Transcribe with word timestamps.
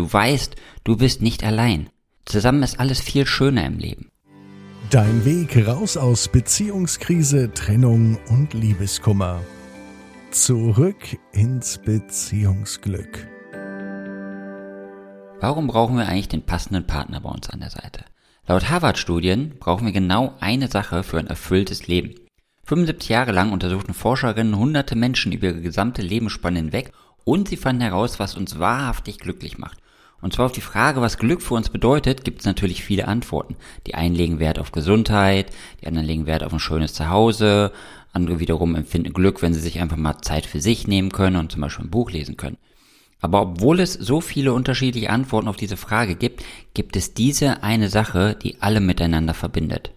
Du 0.00 0.10
weißt, 0.10 0.56
du 0.82 0.96
bist 0.96 1.20
nicht 1.20 1.44
allein. 1.44 1.90
Zusammen 2.24 2.62
ist 2.62 2.80
alles 2.80 3.00
viel 3.00 3.26
schöner 3.26 3.66
im 3.66 3.76
Leben. 3.76 4.08
Dein 4.88 5.26
Weg 5.26 5.68
raus 5.68 5.98
aus 5.98 6.28
Beziehungskrise, 6.28 7.52
Trennung 7.52 8.18
und 8.30 8.54
Liebeskummer. 8.54 9.42
Zurück 10.30 11.18
ins 11.32 11.76
Beziehungsglück. 11.76 13.28
Warum 15.38 15.66
brauchen 15.66 15.98
wir 15.98 16.08
eigentlich 16.08 16.28
den 16.28 16.46
passenden 16.46 16.86
Partner 16.86 17.20
bei 17.20 17.28
uns 17.28 17.50
an 17.50 17.60
der 17.60 17.68
Seite? 17.68 18.06
Laut 18.46 18.70
Harvard-Studien 18.70 19.56
brauchen 19.60 19.84
wir 19.84 19.92
genau 19.92 20.32
eine 20.40 20.68
Sache 20.68 21.02
für 21.02 21.18
ein 21.18 21.26
erfülltes 21.26 21.88
Leben. 21.88 22.14
75 22.64 23.10
Jahre 23.10 23.32
lang 23.32 23.52
untersuchten 23.52 23.92
Forscherinnen 23.92 24.56
hunderte 24.56 24.96
Menschen 24.96 25.32
über 25.32 25.48
ihre 25.48 25.60
gesamte 25.60 26.00
Lebensspanne 26.00 26.58
hinweg 26.58 26.92
und 27.24 27.48
sie 27.48 27.58
fanden 27.58 27.82
heraus, 27.82 28.18
was 28.18 28.34
uns 28.34 28.58
wahrhaftig 28.58 29.18
glücklich 29.18 29.58
macht. 29.58 29.79
Und 30.22 30.34
zwar 30.34 30.46
auf 30.46 30.52
die 30.52 30.60
Frage, 30.60 31.00
was 31.00 31.18
Glück 31.18 31.40
für 31.40 31.54
uns 31.54 31.70
bedeutet, 31.70 32.24
gibt 32.24 32.40
es 32.40 32.46
natürlich 32.46 32.84
viele 32.84 33.08
Antworten. 33.08 33.56
Die 33.86 33.94
einen 33.94 34.14
legen 34.14 34.38
Wert 34.38 34.58
auf 34.58 34.72
Gesundheit, 34.72 35.50
die 35.80 35.86
anderen 35.86 36.06
legen 36.06 36.26
Wert 36.26 36.44
auf 36.44 36.52
ein 36.52 36.60
schönes 36.60 36.92
Zuhause, 36.92 37.72
andere 38.12 38.40
wiederum 38.40 38.74
empfinden 38.74 39.12
Glück, 39.12 39.40
wenn 39.40 39.54
sie 39.54 39.60
sich 39.60 39.80
einfach 39.80 39.96
mal 39.96 40.20
Zeit 40.20 40.46
für 40.46 40.60
sich 40.60 40.86
nehmen 40.86 41.10
können 41.10 41.36
und 41.36 41.52
zum 41.52 41.62
Beispiel 41.62 41.86
ein 41.86 41.90
Buch 41.90 42.10
lesen 42.10 42.36
können. 42.36 42.58
Aber 43.20 43.42
obwohl 43.42 43.80
es 43.80 43.92
so 43.92 44.20
viele 44.20 44.52
unterschiedliche 44.52 45.10
Antworten 45.10 45.48
auf 45.48 45.56
diese 45.56 45.76
Frage 45.76 46.14
gibt, 46.16 46.42
gibt 46.74 46.96
es 46.96 47.14
diese 47.14 47.62
eine 47.62 47.88
Sache, 47.88 48.36
die 48.42 48.60
alle 48.60 48.80
miteinander 48.80 49.34
verbindet. 49.34 49.92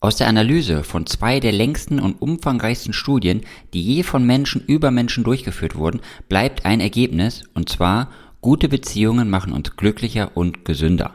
Aus 0.00 0.16
der 0.16 0.28
Analyse 0.28 0.84
von 0.84 1.06
zwei 1.06 1.40
der 1.40 1.52
längsten 1.52 1.98
und 1.98 2.20
umfangreichsten 2.20 2.92
Studien, 2.92 3.42
die 3.72 3.82
je 3.82 4.02
von 4.02 4.24
Menschen 4.26 4.62
über 4.66 4.90
Menschen 4.90 5.24
durchgeführt 5.24 5.76
wurden, 5.76 6.00
bleibt 6.28 6.66
ein 6.66 6.80
Ergebnis, 6.80 7.44
und 7.54 7.70
zwar 7.70 8.10
Gute 8.44 8.68
Beziehungen 8.68 9.30
machen 9.30 9.54
uns 9.54 9.74
glücklicher 9.74 10.32
und 10.34 10.66
gesünder. 10.66 11.14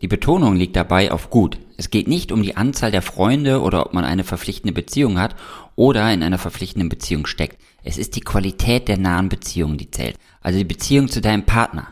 Die 0.00 0.06
Betonung 0.06 0.54
liegt 0.54 0.76
dabei 0.76 1.10
auf 1.10 1.28
gut. 1.28 1.58
Es 1.76 1.90
geht 1.90 2.06
nicht 2.06 2.30
um 2.30 2.40
die 2.40 2.56
Anzahl 2.56 2.92
der 2.92 3.02
Freunde 3.02 3.62
oder 3.62 3.84
ob 3.84 3.94
man 3.94 4.04
eine 4.04 4.22
verpflichtende 4.22 4.72
Beziehung 4.72 5.18
hat 5.18 5.34
oder 5.74 6.12
in 6.12 6.22
einer 6.22 6.38
verpflichtenden 6.38 6.88
Beziehung 6.88 7.26
steckt. 7.26 7.60
Es 7.82 7.98
ist 7.98 8.14
die 8.14 8.20
Qualität 8.20 8.86
der 8.86 8.96
nahen 8.96 9.28
Beziehung, 9.28 9.76
die 9.76 9.90
zählt. 9.90 10.18
Also 10.40 10.56
die 10.60 10.64
Beziehung 10.64 11.08
zu 11.08 11.20
deinem 11.20 11.42
Partner. 11.42 11.88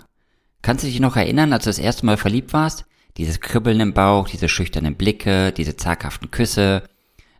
Kannst 0.62 0.84
du 0.84 0.88
dich 0.88 1.00
noch 1.00 1.16
erinnern, 1.16 1.52
als 1.52 1.64
du 1.64 1.70
das 1.70 1.80
erste 1.80 2.06
Mal 2.06 2.16
verliebt 2.16 2.52
warst? 2.52 2.84
Dieses 3.16 3.40
Kribbeln 3.40 3.80
im 3.80 3.92
Bauch, 3.92 4.28
diese 4.28 4.48
schüchternen 4.48 4.94
Blicke, 4.94 5.50
diese 5.50 5.74
zaghaften 5.74 6.30
Küsse. 6.30 6.84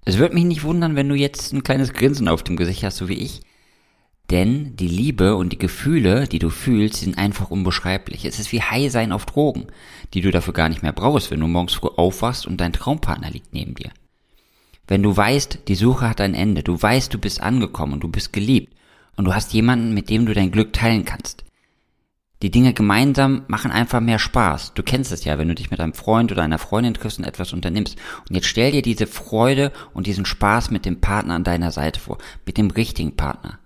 Es 0.04 0.18
würde 0.18 0.34
mich 0.34 0.46
nicht 0.46 0.64
wundern, 0.64 0.96
wenn 0.96 1.08
du 1.08 1.14
jetzt 1.14 1.52
ein 1.52 1.62
kleines 1.62 1.92
Grinsen 1.92 2.26
auf 2.26 2.42
dem 2.42 2.56
Gesicht 2.56 2.82
hast, 2.82 2.96
so 2.96 3.08
wie 3.08 3.14
ich. 3.14 3.42
Denn 4.30 4.74
die 4.74 4.88
Liebe 4.88 5.36
und 5.36 5.52
die 5.52 5.58
Gefühle, 5.58 6.26
die 6.26 6.40
du 6.40 6.50
fühlst, 6.50 6.96
sind 6.96 7.16
einfach 7.16 7.50
unbeschreiblich. 7.50 8.24
Es 8.24 8.40
ist 8.40 8.50
wie 8.50 8.60
High 8.62 8.90
sein 8.90 9.12
auf 9.12 9.24
Drogen, 9.24 9.66
die 10.14 10.20
du 10.20 10.32
dafür 10.32 10.52
gar 10.52 10.68
nicht 10.68 10.82
mehr 10.82 10.92
brauchst, 10.92 11.30
wenn 11.30 11.40
du 11.40 11.46
morgens 11.46 11.74
früh 11.74 11.88
aufwachst 11.88 12.46
und 12.46 12.60
dein 12.60 12.72
Traumpartner 12.72 13.30
liegt 13.30 13.54
neben 13.54 13.76
dir. 13.76 13.90
Wenn 14.88 15.02
du 15.02 15.16
weißt, 15.16 15.60
die 15.68 15.74
Suche 15.74 16.08
hat 16.08 16.20
ein 16.20 16.34
Ende, 16.34 16.62
du 16.62 16.80
weißt, 16.80 17.12
du 17.12 17.18
bist 17.18 17.40
angekommen 17.40 18.00
du 18.00 18.08
bist 18.08 18.32
geliebt 18.32 18.74
und 19.16 19.24
du 19.24 19.34
hast 19.34 19.52
jemanden, 19.52 19.94
mit 19.94 20.10
dem 20.10 20.26
du 20.26 20.34
dein 20.34 20.50
Glück 20.50 20.72
teilen 20.72 21.04
kannst. 21.04 21.44
Die 22.42 22.50
Dinge 22.50 22.74
gemeinsam 22.74 23.44
machen 23.48 23.70
einfach 23.70 24.00
mehr 24.00 24.18
Spaß. 24.18 24.74
Du 24.74 24.82
kennst 24.82 25.10
es 25.10 25.24
ja, 25.24 25.38
wenn 25.38 25.48
du 25.48 25.54
dich 25.54 25.70
mit 25.70 25.80
einem 25.80 25.94
Freund 25.94 26.30
oder 26.30 26.42
einer 26.42 26.58
Freundin 26.58 26.92
triffst 26.92 27.18
und 27.18 27.24
etwas 27.24 27.54
unternimmst. 27.54 27.96
Und 28.28 28.34
jetzt 28.34 28.46
stell 28.46 28.72
dir 28.72 28.82
diese 28.82 29.06
Freude 29.06 29.72
und 29.94 30.06
diesen 30.06 30.26
Spaß 30.26 30.70
mit 30.70 30.84
dem 30.84 31.00
Partner 31.00 31.34
an 31.34 31.44
deiner 31.44 31.72
Seite 31.72 31.98
vor, 31.98 32.18
mit 32.44 32.58
dem 32.58 32.70
richtigen 32.70 33.16
Partner. 33.16 33.58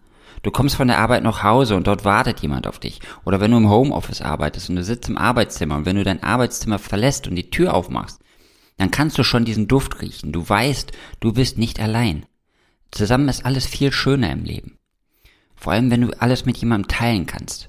Du 0.43 0.51
kommst 0.51 0.77
von 0.77 0.89
der 0.89 0.99
Arbeit 0.99 1.23
nach 1.23 1.43
Hause 1.43 1.77
und 1.77 1.87
dort 1.87 2.05
wartet 2.05 2.41
jemand 2.41 2.67
auf 2.67 2.79
dich. 2.79 3.01
Oder 3.25 3.41
wenn 3.41 3.51
du 3.51 3.59
im 3.59 3.69
Homeoffice 3.69 4.23
arbeitest 4.23 4.71
und 4.71 4.77
du 4.77 4.85
sitzt 4.85 5.09
im 5.09 5.19
Arbeitszimmer 5.19 5.77
und 5.77 5.85
wenn 5.85 5.97
du 5.97 6.05
dein 6.05 6.23
Arbeitszimmer 6.23 6.79
verlässt 6.79 7.27
und 7.29 7.37
die 7.37 7.51
Tür 7.51 7.75
aufmachst, 7.75 8.21
dann 8.79 8.91
kannst 8.91 9.19
du 9.19 9.23
schon 9.23 9.45
diesen 9.45 9.69
Duft 9.69 10.01
riechen. 10.01 10.33
Du 10.33 10.49
weißt, 10.49 10.93
du 11.21 11.33
bist 11.35 11.59
nicht 11.59 11.79
allein. 11.81 12.25
Zusammen 12.91 13.29
ist 13.29 13.45
alles 13.45 13.67
viel 13.67 13.93
schöner 13.93 14.33
im 14.33 14.45
Leben. 14.45 14.79
Vor 15.55 15.75
allem, 15.75 15.91
wenn 15.91 16.01
du 16.01 16.21
alles 16.21 16.47
mit 16.47 16.57
jemandem 16.57 16.89
teilen 16.89 17.27
kannst. 17.27 17.69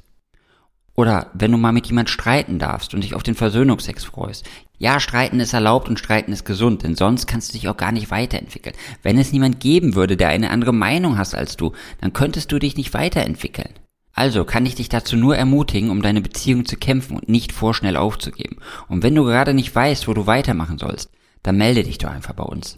Oder 1.01 1.31
wenn 1.33 1.51
du 1.51 1.57
mal 1.57 1.71
mit 1.71 1.87
jemand 1.87 2.11
streiten 2.11 2.59
darfst 2.59 2.93
und 2.93 3.03
dich 3.03 3.15
auf 3.15 3.23
den 3.23 3.33
Versöhnungsex 3.33 4.03
freust. 4.03 4.47
Ja, 4.77 4.99
streiten 4.99 5.39
ist 5.39 5.51
erlaubt 5.51 5.89
und 5.89 5.97
streiten 5.97 6.31
ist 6.31 6.45
gesund, 6.45 6.83
denn 6.83 6.95
sonst 6.95 7.25
kannst 7.25 7.49
du 7.49 7.53
dich 7.53 7.67
auch 7.67 7.75
gar 7.75 7.91
nicht 7.91 8.11
weiterentwickeln. 8.11 8.75
Wenn 9.01 9.17
es 9.17 9.31
niemand 9.31 9.59
geben 9.59 9.95
würde, 9.95 10.15
der 10.15 10.29
eine 10.29 10.51
andere 10.51 10.73
Meinung 10.73 11.17
hast 11.17 11.33
als 11.33 11.57
du, 11.57 11.71
dann 12.01 12.13
könntest 12.13 12.51
du 12.51 12.59
dich 12.59 12.77
nicht 12.77 12.93
weiterentwickeln. 12.93 13.71
Also 14.13 14.45
kann 14.45 14.63
ich 14.67 14.75
dich 14.75 14.89
dazu 14.89 15.17
nur 15.17 15.35
ermutigen, 15.35 15.89
um 15.89 16.03
deine 16.03 16.21
Beziehung 16.21 16.67
zu 16.67 16.77
kämpfen 16.77 17.15
und 17.15 17.27
nicht 17.27 17.51
vorschnell 17.51 17.97
aufzugeben. 17.97 18.57
Und 18.87 19.01
wenn 19.01 19.15
du 19.15 19.23
gerade 19.23 19.55
nicht 19.55 19.73
weißt, 19.73 20.07
wo 20.07 20.13
du 20.13 20.27
weitermachen 20.27 20.77
sollst, 20.77 21.09
dann 21.41 21.57
melde 21.57 21.81
dich 21.81 21.97
doch 21.97 22.11
einfach 22.11 22.35
bei 22.35 22.43
uns. 22.43 22.77